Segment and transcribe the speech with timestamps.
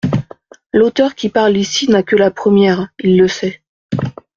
[0.73, 3.61] L’auteur qui parle ici n’a que la première, il le sait.